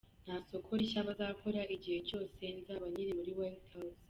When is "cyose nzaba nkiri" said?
2.07-3.11